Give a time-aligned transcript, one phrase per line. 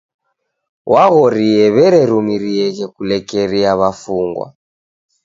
[0.91, 4.47] W'aghorie w'ererumirieghe kulekeria w'afungwa.